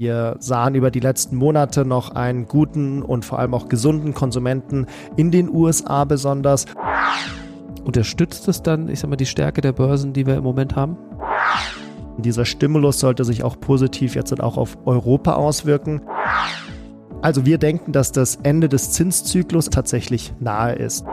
[0.00, 4.86] Wir sahen über die letzten Monate noch einen guten und vor allem auch gesunden Konsumenten
[5.16, 6.66] in den USA besonders.
[7.82, 10.96] Unterstützt es dann, ich sag mal, die Stärke der Börsen, die wir im Moment haben?
[12.16, 16.00] Dieser Stimulus sollte sich auch positiv jetzt auch auf Europa auswirken.
[17.20, 21.04] Also wir denken, dass das Ende des Zinszyklus tatsächlich nahe ist.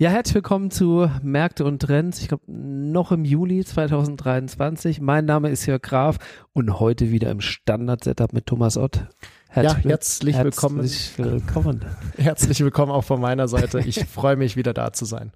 [0.00, 2.20] Ja, herzlich willkommen zu Märkte und Trends.
[2.20, 5.00] Ich glaube, noch im Juli 2023.
[5.00, 6.18] Mein Name ist Jörg Graf
[6.52, 9.08] und heute wieder im Standard-Setup mit Thomas Ott.
[9.48, 10.82] Herzlich, ja, herzlich willkommen.
[10.82, 11.84] Herzlich willkommen.
[12.16, 13.80] Herzlich willkommen auch von meiner Seite.
[13.80, 15.32] Ich freue mich, wieder da zu sein.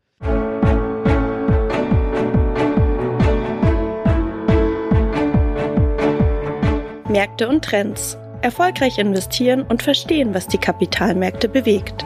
[7.08, 8.16] Märkte und Trends.
[8.42, 12.04] Erfolgreich investieren und verstehen, was die Kapitalmärkte bewegt.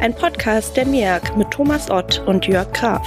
[0.00, 3.06] Ein Podcast der MEAG mit Thomas Ott und Jörg Graf.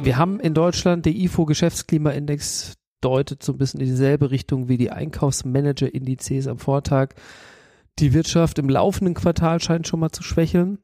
[0.00, 4.76] Wir haben in Deutschland der IFO Geschäftsklimaindex deutet so ein bisschen in dieselbe Richtung wie
[4.76, 7.14] die Einkaufsmanager-Indizes am Vortag.
[7.98, 10.78] Die Wirtschaft im laufenden Quartal scheint schon mal zu schwächeln.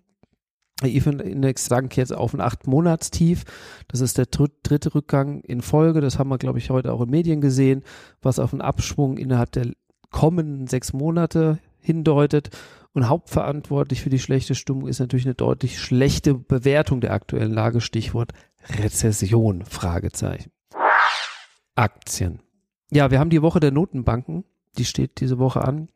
[0.82, 3.44] Der IFO-Index sank jetzt auf ein acht Monatstief.
[3.88, 6.00] Das ist der dritte Rückgang in Folge.
[6.00, 7.82] Das haben wir, glaube ich, heute auch in Medien gesehen,
[8.22, 9.72] was auf einen Abschwung innerhalb der
[10.10, 12.50] kommenden sechs Monate hindeutet.
[12.92, 17.80] Und hauptverantwortlich für die schlechte Stimmung ist natürlich eine deutlich schlechte Bewertung der aktuellen Lage.
[17.80, 18.32] Stichwort
[18.68, 20.50] Rezession, Fragezeichen.
[21.74, 22.40] Aktien.
[22.90, 24.44] Ja, wir haben die Woche der Notenbanken.
[24.78, 25.88] Die steht diese Woche an.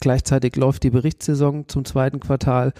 [0.00, 2.72] Gleichzeitig läuft die Berichtssaison zum zweiten Quartal,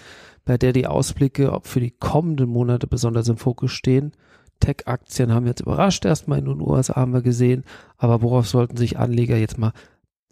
[0.44, 4.12] bei der die Ausblicke für die kommenden Monate besonders im Fokus stehen.
[4.60, 7.64] Tech-Aktien haben jetzt überrascht, erstmal in den USA haben wir gesehen,
[7.96, 9.72] aber worauf sollten sich Anleger jetzt mal,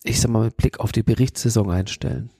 [0.04, 2.30] ich sag mal, mit Blick auf die Berichtssaison einstellen?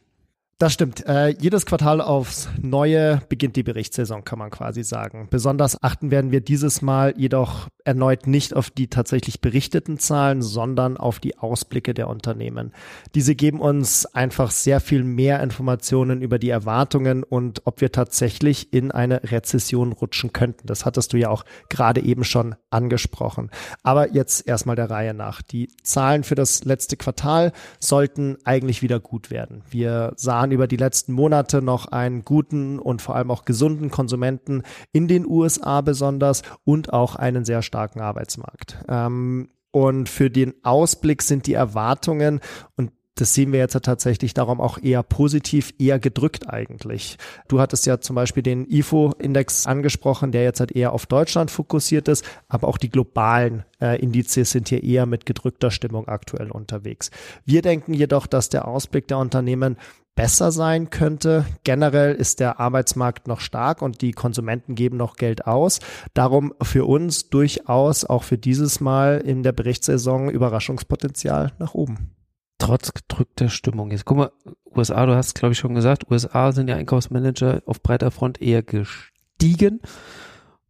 [0.61, 1.07] Das stimmt.
[1.07, 5.27] Äh, jedes Quartal aufs Neue beginnt die Berichtssaison, kann man quasi sagen.
[5.31, 10.99] Besonders achten werden wir dieses Mal jedoch erneut nicht auf die tatsächlich berichteten Zahlen, sondern
[10.99, 12.73] auf die Ausblicke der Unternehmen.
[13.15, 18.73] Diese geben uns einfach sehr viel mehr Informationen über die Erwartungen und ob wir tatsächlich
[18.73, 20.67] in eine Rezession rutschen könnten.
[20.67, 23.51] Das hattest du ja auch gerade eben schon angesprochen.
[23.83, 25.41] Aber jetzt erstmal der Reihe nach.
[25.41, 29.63] Die Zahlen für das letzte Quartal sollten eigentlich wieder gut werden.
[29.71, 33.91] Wir sahen sahen über die letzten Monate noch einen guten und vor allem auch gesunden
[33.91, 34.63] Konsumenten
[34.93, 38.85] in den USA besonders und auch einen sehr starken Arbeitsmarkt.
[38.89, 42.41] Ähm, und für den Ausblick sind die Erwartungen
[42.77, 47.19] und das sehen wir jetzt tatsächlich darum auch eher positiv, eher gedrückt eigentlich.
[47.49, 52.09] Du hattest ja zum Beispiel den IFO-Index angesprochen, der jetzt halt eher auf Deutschland fokussiert
[52.09, 57.11] ist, aber auch die globalen äh, Indizes sind hier eher mit gedrückter Stimmung aktuell unterwegs.
[57.45, 59.77] Wir denken jedoch, dass der Ausblick der Unternehmen
[60.15, 61.47] besser sein könnte.
[61.65, 65.81] Generell ist der Arbeitsmarkt noch stark und die Konsumenten geben noch Geld aus.
[66.15, 72.20] Darum für uns durchaus auch für dieses Mal in der Berichtssaison Überraschungspotenzial nach oben.
[72.61, 73.91] Trotz gedrückter Stimmung.
[73.91, 74.33] Jetzt guck mal,
[74.77, 78.63] USA, du hast glaube ich schon gesagt, USA sind ja Einkaufsmanager auf breiter Front eher
[78.63, 79.81] gestiegen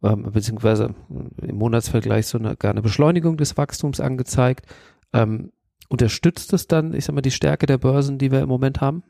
[0.03, 0.95] ähm, beziehungsweise
[1.41, 4.65] im Monatsvergleich so eine, gar eine Beschleunigung des Wachstums angezeigt.
[5.13, 5.51] Ähm,
[5.89, 9.03] unterstützt es dann, ich sag mal, die Stärke der Börsen, die wir im Moment haben?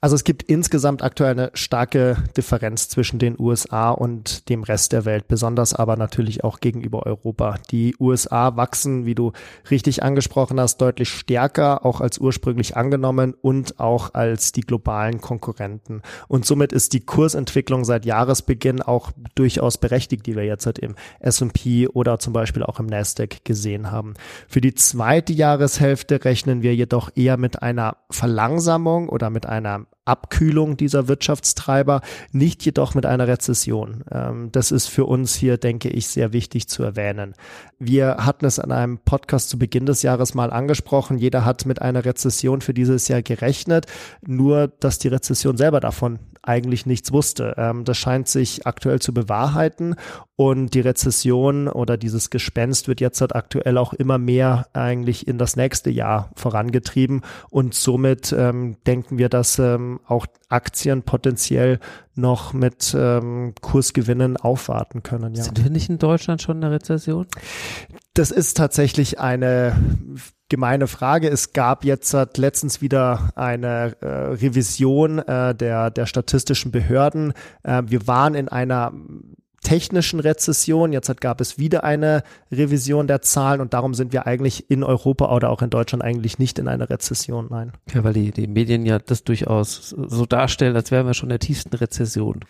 [0.00, 5.04] Also es gibt insgesamt aktuell eine starke Differenz zwischen den USA und dem Rest der
[5.04, 7.56] Welt, besonders aber natürlich auch gegenüber Europa.
[7.70, 9.32] Die USA wachsen, wie du
[9.70, 16.02] richtig angesprochen hast, deutlich stärker, auch als ursprünglich angenommen und auch als die globalen Konkurrenten.
[16.28, 20.94] Und somit ist die Kursentwicklung seit Jahresbeginn auch durchaus berechtigt, die wir jetzt halt im
[21.20, 24.14] S&P oder zum Beispiel auch im Nasdaq gesehen haben.
[24.48, 30.76] Für die zweite Jahreshälfte rechnen wir jedoch eher mit einer Verlangsamung oder mit einer Abkühlung
[30.76, 32.00] dieser Wirtschaftstreiber,
[32.32, 34.04] nicht jedoch mit einer Rezession.
[34.10, 37.34] Ähm, das ist für uns hier, denke ich, sehr wichtig zu erwähnen.
[37.78, 41.18] Wir hatten es an einem Podcast zu Beginn des Jahres mal angesprochen.
[41.18, 43.86] Jeder hat mit einer Rezession für dieses Jahr gerechnet,
[44.26, 47.54] nur dass die Rezession selber davon eigentlich nichts wusste.
[47.58, 49.96] Ähm, das scheint sich aktuell zu bewahrheiten
[50.38, 55.36] und die Rezession oder dieses Gespenst wird jetzt halt aktuell auch immer mehr eigentlich in
[55.36, 61.80] das nächste Jahr vorangetrieben und somit ähm, denken wir, dass ähm, auch Aktien potenziell
[62.14, 65.34] noch mit ähm, Kursgewinnen aufwarten können.
[65.34, 65.42] Ja.
[65.42, 67.26] Sind wir nicht in Deutschland schon in der Rezession?
[68.14, 69.76] Das ist tatsächlich eine
[70.48, 71.28] gemeine Frage.
[71.28, 77.32] Es gab jetzt hat letztens wieder eine äh, Revision äh, der, der statistischen Behörden.
[77.64, 78.92] Äh, wir waren in einer
[79.68, 80.92] technischen Rezession.
[80.92, 84.82] Jetzt hat, gab es wieder eine Revision der Zahlen und darum sind wir eigentlich in
[84.82, 87.72] Europa oder auch in Deutschland eigentlich nicht in einer Rezession, nein.
[87.92, 91.34] Ja, weil die, die Medien ja das durchaus so darstellen, als wären wir schon in
[91.34, 92.40] der tiefsten Rezession.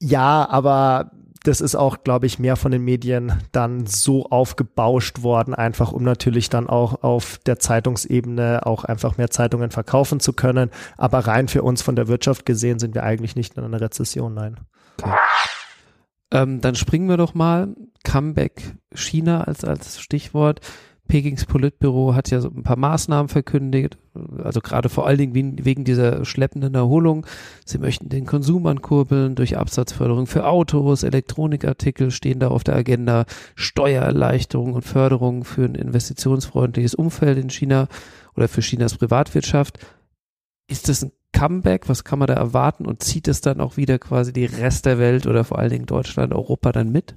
[0.00, 1.10] Ja, aber
[1.42, 6.02] das ist auch, glaube ich, mehr von den Medien dann so aufgebauscht worden, einfach um
[6.02, 10.70] natürlich dann auch auf der Zeitungsebene auch einfach mehr Zeitungen verkaufen zu können.
[10.96, 14.32] Aber rein für uns von der Wirtschaft gesehen sind wir eigentlich nicht in einer Rezession,
[14.32, 14.56] nein.
[15.02, 15.12] Okay.
[16.34, 17.74] Ähm, dann springen wir doch mal.
[18.02, 20.60] Comeback China als, als Stichwort.
[21.06, 23.98] Pekings Politbüro hat ja so ein paar Maßnahmen verkündigt,
[24.42, 27.26] also gerade vor allen Dingen wegen dieser schleppenden Erholung.
[27.66, 33.26] Sie möchten den Konsum ankurbeln durch Absatzförderung für Autos, Elektronikartikel stehen da auf der Agenda,
[33.54, 37.88] Steuererleichterung und Förderung für ein investitionsfreundliches Umfeld in China
[38.34, 39.78] oder für Chinas Privatwirtschaft.
[40.66, 41.88] Ist das ein Comeback?
[41.88, 44.98] Was kann man da erwarten und zieht es dann auch wieder quasi die Rest der
[44.98, 47.16] Welt oder vor allen Dingen Deutschland, Europa dann mit?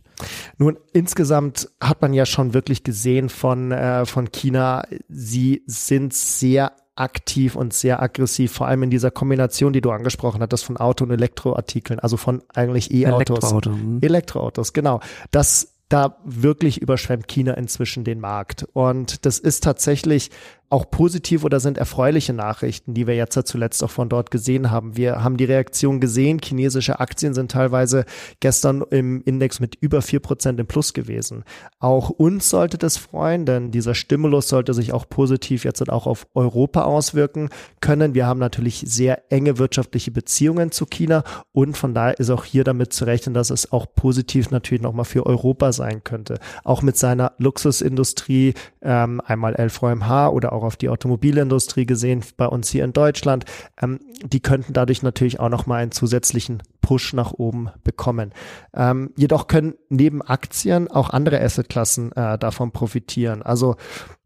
[0.57, 6.73] Nun, insgesamt hat man ja schon wirklich gesehen von, äh, von China, sie sind sehr
[6.95, 11.05] aktiv und sehr aggressiv, vor allem in dieser Kombination, die du angesprochen hattest, von Auto-
[11.05, 13.29] und Elektroartikeln, also von eigentlich E-Autos.
[13.29, 13.71] Elektroauto.
[13.71, 13.99] Hm.
[14.01, 14.99] Elektroautos, genau.
[15.29, 18.67] Das da wirklich überschwemmt China inzwischen den Markt.
[18.73, 20.31] Und das ist tatsächlich
[20.69, 24.97] auch positiv oder sind erfreuliche Nachrichten, die wir jetzt zuletzt auch von dort gesehen haben.
[24.97, 26.39] Wir haben die Reaktion gesehen.
[26.43, 28.05] Chinesische Aktien sind teilweise
[28.39, 31.43] gestern im Index mit über vier Prozent im Plus gewesen.
[31.79, 36.27] Auch uns sollte das freuen, denn dieser Stimulus sollte sich auch positiv jetzt auch auf
[36.33, 37.49] Europa auswirken
[37.79, 38.13] können.
[38.13, 41.23] Wir haben natürlich sehr enge wirtschaftliche Beziehungen zu China
[41.53, 45.05] und von daher ist auch hier damit zu rechnen, dass es auch positiv natürlich nochmal
[45.05, 46.39] für Europa sein könnte.
[46.63, 52.69] Auch mit seiner Luxusindustrie, ähm, einmal LVMH oder auch auf die Automobilindustrie gesehen, bei uns
[52.69, 53.45] hier in Deutschland,
[53.81, 58.33] ähm, die könnten dadurch natürlich auch nochmal einen zusätzlichen Push nach oben bekommen.
[58.73, 63.41] Ähm, jedoch können neben Aktien auch andere Assetklassen äh, davon profitieren.
[63.41, 63.75] Also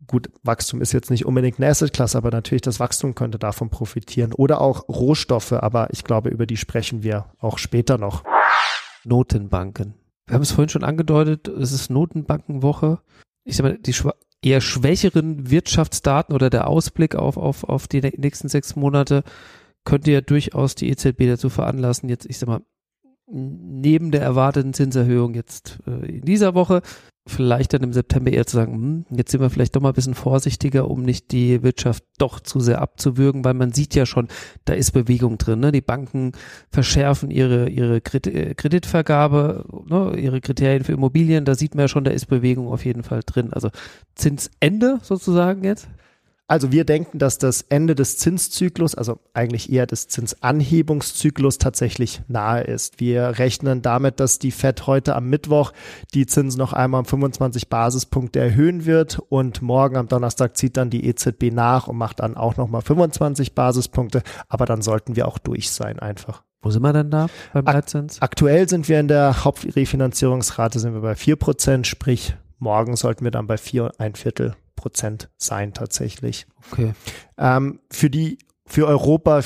[0.07, 4.33] gut, Wachstum ist jetzt nicht unbedingt eine Assetklasse, aber natürlich das Wachstum könnte davon profitieren.
[4.33, 8.24] Oder auch Rohstoffe, aber ich glaube, über die sprechen wir auch später noch.
[9.04, 9.95] Notenbanken.
[10.28, 13.00] Wir haben es vorhin schon angedeutet, es ist Notenbankenwoche.
[13.44, 13.94] Ich sag mal, die
[14.43, 19.23] eher schwächeren Wirtschaftsdaten oder der Ausblick auf, auf, auf die nächsten sechs Monate
[19.83, 22.61] könnte ja durchaus die EZB dazu veranlassen, jetzt, ich sag mal,
[23.27, 26.81] neben der erwarteten Zinserhöhung jetzt äh, in dieser Woche
[27.27, 29.94] vielleicht dann im September eher zu sagen, hm, jetzt sind wir vielleicht doch mal ein
[29.95, 34.27] bisschen vorsichtiger, um nicht die Wirtschaft doch zu sehr abzuwürgen, weil man sieht ja schon,
[34.65, 35.59] da ist Bewegung drin.
[35.59, 35.71] Ne?
[35.71, 36.31] Die Banken
[36.71, 40.18] verschärfen ihre, ihre äh, Kreditvergabe, ne?
[40.18, 43.21] ihre Kriterien für Immobilien, da sieht man ja schon, da ist Bewegung auf jeden Fall
[43.25, 43.53] drin.
[43.53, 43.69] Also
[44.15, 45.88] Zinsende sozusagen jetzt?
[46.51, 52.63] Also wir denken, dass das Ende des Zinszyklus, also eigentlich eher des Zinsanhebungszyklus tatsächlich nahe
[52.63, 53.00] ist.
[53.00, 55.71] Wir rechnen damit, dass die Fed heute am Mittwoch
[56.13, 60.89] die Zinsen noch einmal um 25 Basispunkte erhöhen wird und morgen am Donnerstag zieht dann
[60.89, 64.21] die EZB nach und macht dann auch nochmal 25 Basispunkte.
[64.50, 66.44] Aber dann sollten wir auch durch sein einfach.
[66.62, 68.21] Wo sind wir denn da beim Leitzins?
[68.21, 73.31] Aktuell sind wir in der Hauptrefinanzierungsrate sind wir bei vier Prozent, sprich morgen sollten wir
[73.31, 76.48] dann bei vier ein Viertel Prozent sein tatsächlich.
[76.72, 76.94] Okay.
[77.38, 79.42] Ähm, für die, für Europa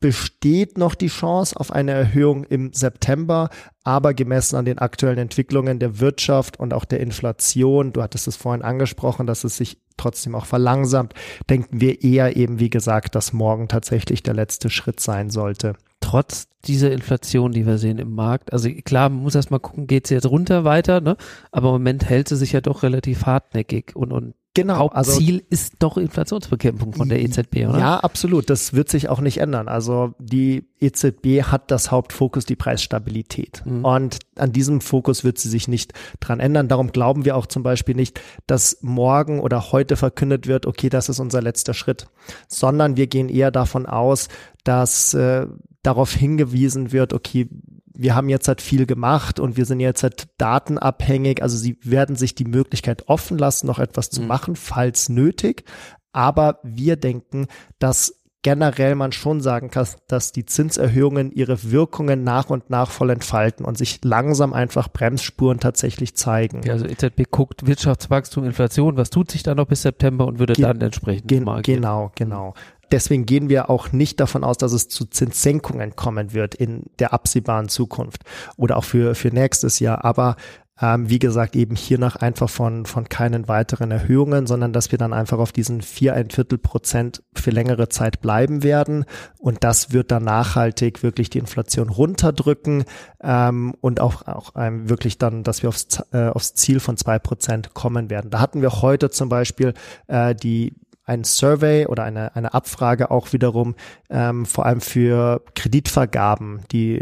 [0.00, 3.50] besteht noch die Chance auf eine Erhöhung im September,
[3.84, 8.36] aber gemessen an den aktuellen Entwicklungen der Wirtschaft und auch der Inflation, du hattest es
[8.36, 11.14] vorhin angesprochen, dass es sich trotzdem auch verlangsamt,
[11.48, 15.74] denken wir eher eben, wie gesagt, dass morgen tatsächlich der letzte Schritt sein sollte.
[16.00, 19.86] Trotz dieser Inflation, die wir sehen im Markt, also klar, man muss erst mal gucken,
[19.86, 21.16] geht sie jetzt runter weiter, ne?
[21.52, 24.76] aber im Moment hält sie sich ja doch relativ hartnäckig und, und Genau.
[24.76, 27.78] Hauptziel also, ist doch Inflationsbekämpfung von der EZB, oder?
[27.78, 28.50] Ja, absolut.
[28.50, 29.66] Das wird sich auch nicht ändern.
[29.66, 33.62] Also die EZB hat das Hauptfokus die Preisstabilität.
[33.64, 33.84] Mhm.
[33.84, 36.68] Und an diesem Fokus wird sie sich nicht dran ändern.
[36.68, 41.08] Darum glauben wir auch zum Beispiel nicht, dass morgen oder heute verkündet wird, okay, das
[41.08, 42.08] ist unser letzter Schritt,
[42.46, 44.28] sondern wir gehen eher davon aus,
[44.64, 45.46] dass äh,
[45.82, 47.48] darauf hingewiesen wird, okay,
[47.94, 51.42] wir haben jetzt halt viel gemacht und wir sind jetzt halt datenabhängig.
[51.42, 54.28] Also sie werden sich die Möglichkeit offen lassen, noch etwas zu mhm.
[54.28, 55.64] machen, falls nötig.
[56.12, 57.46] Aber wir denken,
[57.78, 63.10] dass generell man schon sagen kann, dass die Zinserhöhungen ihre Wirkungen nach und nach voll
[63.10, 66.62] entfalten und sich langsam einfach Bremsspuren tatsächlich zeigen.
[66.64, 70.54] Ja, also EZB guckt Wirtschaftswachstum, Inflation, was tut sich da noch bis September und würde
[70.54, 72.54] Ge dann entsprechend ge Genau, genau.
[72.92, 77.12] Deswegen gehen wir auch nicht davon aus, dass es zu Zinssenkungen kommen wird in der
[77.12, 78.22] absehbaren Zukunft
[78.56, 80.04] oder auch für, für nächstes Jahr.
[80.04, 80.36] Aber
[80.80, 85.12] ähm, wie gesagt, eben hiernach einfach von, von keinen weiteren Erhöhungen, sondern dass wir dann
[85.12, 89.04] einfach auf diesen vier, ein Viertel Prozent für längere Zeit bleiben werden.
[89.38, 92.84] Und das wird dann nachhaltig wirklich die Inflation runterdrücken
[93.22, 97.18] ähm, und auch, auch ähm, wirklich dann, dass wir aufs, äh, aufs Ziel von zwei
[97.18, 98.30] Prozent kommen werden.
[98.30, 99.74] Da hatten wir heute zum Beispiel
[100.08, 103.74] äh, die ein Survey oder eine, eine Abfrage auch wiederum
[104.08, 107.00] ähm, vor allem für Kreditvergaben, die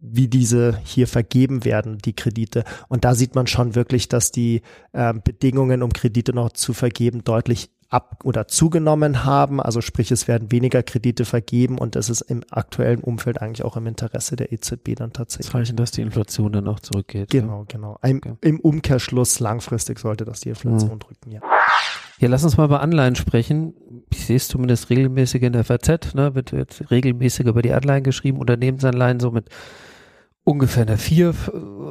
[0.00, 2.62] wie diese hier vergeben werden, die Kredite.
[2.88, 7.24] Und da sieht man schon wirklich, dass die äh, Bedingungen, um Kredite noch zu vergeben,
[7.24, 9.60] deutlich ab oder zugenommen haben.
[9.60, 13.76] Also sprich, es werden weniger Kredite vergeben und das ist im aktuellen Umfeld eigentlich auch
[13.76, 15.52] im Interesse der EZB dann tatsächlich.
[15.52, 17.30] Zeichen, dass die Inflation dann auch zurückgeht.
[17.30, 17.64] Genau, ja.
[17.68, 17.98] genau.
[18.02, 18.34] Im, okay.
[18.40, 20.98] Im, Umkehrschluss langfristig sollte das die Inflation mhm.
[21.00, 21.40] drücken, ja.
[22.22, 23.74] Ja, lass uns mal über Anleihen sprechen.
[24.12, 28.04] Ich sehe es zumindest regelmäßig in der FAZ, ne, wird, wird regelmäßig über die Anleihen
[28.04, 29.48] geschrieben, Unternehmensanleihen so mit
[30.44, 31.34] ungefähr eine 4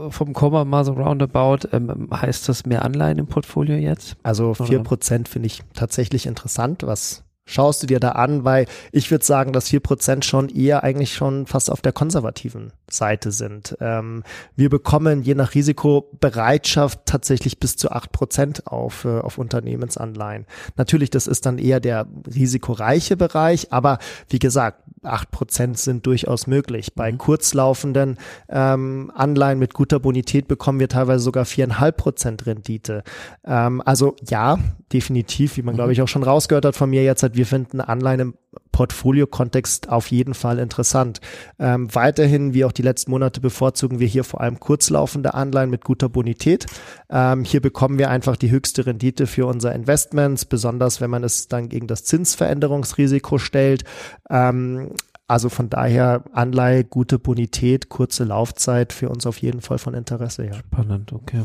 [0.10, 1.68] vom Komma mal so roundabout.
[1.74, 4.16] Ähm, heißt das mehr Anleihen im Portfolio jetzt?
[4.24, 9.10] Also 4 Prozent finde ich tatsächlich interessant, was schaust du dir da an, weil ich
[9.12, 13.76] würde sagen, dass vier Prozent schon eher eigentlich schon fast auf der konservativen Seite sind.
[13.80, 14.24] Ähm,
[14.56, 20.46] wir bekommen je nach Risikobereitschaft tatsächlich bis zu acht Prozent auf, äh, auf Unternehmensanleihen.
[20.76, 26.48] Natürlich, das ist dann eher der risikoreiche Bereich, aber wie gesagt, acht Prozent sind durchaus
[26.48, 26.94] möglich.
[26.96, 27.18] Bei mhm.
[27.18, 28.18] kurzlaufenden
[28.50, 33.04] ähm, Anleihen mit guter Bonität bekommen wir teilweise sogar viereinhalb Prozent Rendite.
[33.46, 34.60] Ähm, also ja,
[34.94, 35.78] definitiv, wie man mhm.
[35.78, 38.34] glaube ich auch schon rausgehört hat von mir jetzt, wir finden Anleihen im
[38.72, 41.22] Portfolio-Kontext auf jeden Fall interessant.
[41.60, 45.84] Ähm, weiterhin, wie auch die letzten Monate, bevorzugen wir hier vor allem kurzlaufende Anleihen mit
[45.84, 46.66] guter Bonität.
[47.10, 51.48] Ähm, hier bekommen wir einfach die höchste Rendite für unser Investments, besonders wenn man es
[51.48, 53.84] dann gegen das Zinsveränderungsrisiko stellt.
[54.30, 54.91] Ähm,
[55.32, 60.46] also von daher Anleihe, gute Bonität, kurze Laufzeit für uns auf jeden Fall von Interesse.
[60.46, 60.54] Ja.
[60.54, 61.44] Spannend, okay.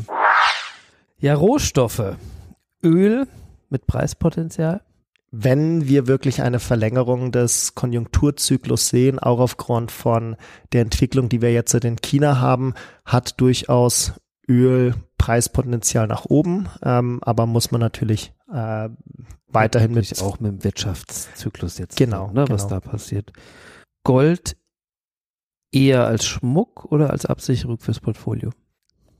[1.19, 2.15] Ja, Rohstoffe.
[2.83, 3.27] Öl
[3.69, 4.81] mit Preispotenzial
[5.31, 10.37] wenn wir wirklich eine Verlängerung des Konjunkturzyklus sehen, auch aufgrund von
[10.71, 12.73] der Entwicklung, die wir jetzt in China haben,
[13.05, 14.13] hat durchaus
[14.47, 18.89] Öl Preispotenzial nach oben, ähm, aber muss man natürlich äh,
[19.49, 22.79] weiterhin natürlich mit auch mit dem Wirtschaftszyklus jetzt genau, ne, was genau.
[22.79, 23.33] da passiert.
[24.07, 24.55] Gold
[25.73, 28.51] eher als Schmuck oder als Absicherung fürs Portfolio?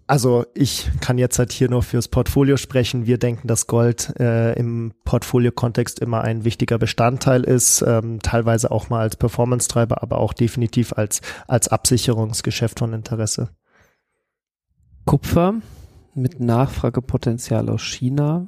[0.08, 3.06] Also ich kann jetzt halt hier nur fürs Portfolio sprechen.
[3.06, 8.90] Wir denken, dass Gold äh, im Portfolio-Kontext immer ein wichtiger Bestandteil ist, ähm, teilweise auch
[8.90, 13.50] mal als Performance-Treiber, aber auch definitiv als, als Absicherungsgeschäft von Interesse.
[15.04, 15.56] Kupfer
[16.14, 18.48] mit Nachfragepotenzial aus China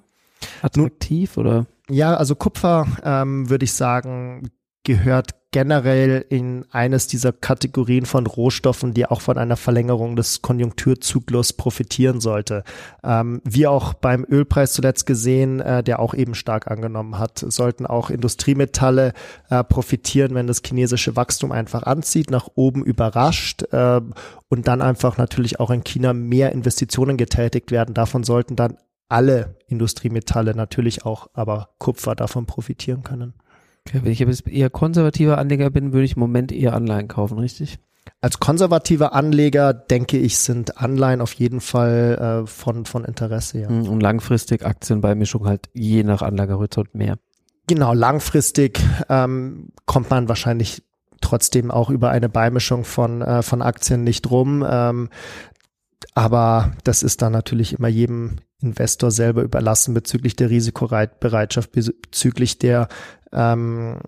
[0.61, 1.65] attraktiv Nun, oder?
[1.89, 4.49] Ja, also Kupfer ähm, würde ich sagen,
[4.89, 11.53] gehört generell in eines dieser Kategorien von Rohstoffen, die auch von einer Verlängerung des Konjunkturzyklus
[11.53, 12.63] profitieren sollte.
[13.03, 17.85] Ähm, wie auch beim Ölpreis zuletzt gesehen, äh, der auch eben stark angenommen hat, sollten
[17.85, 19.13] auch Industriemetalle
[19.51, 24.01] äh, profitieren, wenn das chinesische Wachstum einfach anzieht, nach oben überrascht äh,
[24.49, 27.93] und dann einfach natürlich auch in China mehr Investitionen getätigt werden.
[27.93, 28.77] Davon sollten dann
[29.07, 33.35] alle Industriemetalle natürlich auch, aber Kupfer davon profitieren können.
[33.89, 37.39] Okay, wenn ich jetzt eher konservativer Anleger bin, würde ich im Moment eher Anleihen kaufen,
[37.39, 37.79] richtig?
[38.21, 43.59] Als konservativer Anleger denke ich, sind Anleihen auf jeden Fall äh, von, von Interesse.
[43.61, 43.69] Ja.
[43.69, 47.17] Hm, und langfristig Aktienbeimischung halt je nach Anlagehorizont mehr.
[47.67, 48.79] Genau, langfristig
[49.09, 50.83] ähm, kommt man wahrscheinlich
[51.21, 54.65] trotzdem auch über eine Beimischung von, äh, von Aktien nicht rum.
[54.67, 55.09] Ähm,
[56.15, 62.87] aber das ist dann natürlich immer jedem Investor selber überlassen bezüglich der Risikobereitschaft, bezüglich der
[63.31, 63.99] ähm,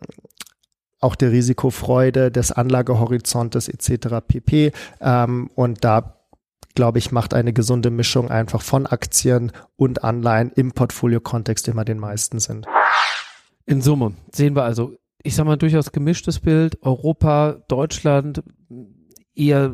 [1.00, 4.18] auch der Risikofreude des Anlagehorizontes etc.
[4.28, 4.72] pp.
[5.00, 6.18] Ähm, und da
[6.76, 12.00] glaube ich, macht eine gesunde Mischung einfach von Aktien und Anleihen im Portfolio-Kontext immer den
[12.00, 12.66] meisten Sinn.
[13.66, 16.78] In Summe sehen wir also, ich sag mal, durchaus gemischtes Bild.
[16.82, 18.44] Europa, Deutschland,
[19.36, 19.74] eher,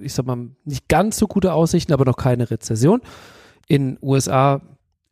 [0.00, 3.00] ich sag mal, nicht ganz so gute Aussichten, aber noch keine Rezession.
[3.68, 4.62] In USA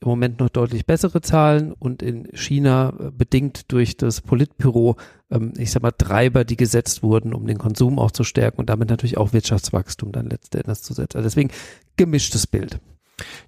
[0.05, 4.97] im Moment noch deutlich bessere Zahlen und in China äh, bedingt durch das Politbüro,
[5.31, 8.69] ähm, ich sag mal, Treiber, die gesetzt wurden, um den Konsum auch zu stärken und
[8.69, 11.17] damit natürlich auch Wirtschaftswachstum dann letzten Endes zu setzen.
[11.17, 11.51] Also deswegen
[11.97, 12.81] gemischtes Bild.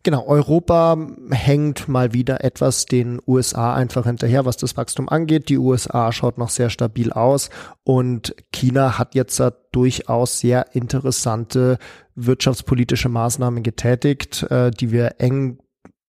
[0.03, 0.97] Genau, Europa
[1.31, 5.49] hängt mal wieder etwas den USA einfach hinterher, was das Wachstum angeht.
[5.49, 7.51] Die USA schaut noch sehr stabil aus
[7.83, 9.43] und China hat jetzt
[9.73, 11.79] durchaus sehr interessante
[12.15, 15.59] wirtschaftspolitische Maßnahmen getätigt, äh, die wir eng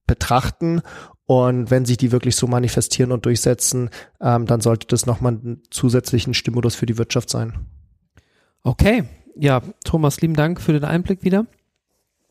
[0.06, 0.82] betrachten.
[1.26, 3.90] Und wenn sich die wirklich so manifestieren und durchsetzen,
[4.22, 7.68] ähm, dann sollte das nochmal einen zusätzlichen Stimulus für die Wirtschaft sein.
[8.64, 9.04] Okay,
[9.36, 11.46] ja, Thomas, lieben Dank für den Einblick wieder.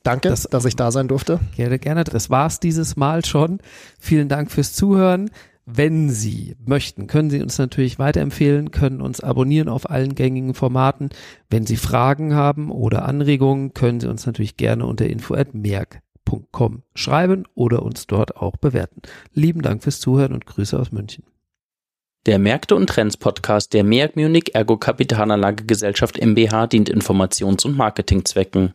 [0.07, 1.41] Danke, das, dass ich da sein durfte.
[1.57, 2.05] Gerne, gerne.
[2.05, 3.59] Das war's dieses Mal schon.
[3.99, 5.31] Vielen Dank fürs Zuhören.
[5.65, 11.11] Wenn Sie möchten, können Sie uns natürlich weiterempfehlen, können uns abonnieren auf allen gängigen Formaten.
[11.51, 16.03] Wenn Sie Fragen haben oder Anregungen, können Sie uns natürlich gerne unter info at merk
[16.27, 19.03] meag.com schreiben oder uns dort auch bewerten.
[19.33, 21.25] Lieben Dank fürs Zuhören und Grüße aus München.
[22.27, 27.77] Der Märkte und Trends Podcast der MEAG Munich Ergo Kapitalanlage Gesellschaft MBH dient Informations- und
[27.77, 28.75] Marketingzwecken.